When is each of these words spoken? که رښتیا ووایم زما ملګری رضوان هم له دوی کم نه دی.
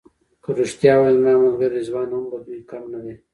که 0.43 0.49
رښتیا 0.59 0.93
ووایم 0.95 1.21
زما 1.23 1.37
ملګری 1.43 1.75
رضوان 1.77 2.07
هم 2.15 2.23
له 2.31 2.37
دوی 2.45 2.59
کم 2.71 2.83
نه 2.93 2.99
دی. 3.03 3.13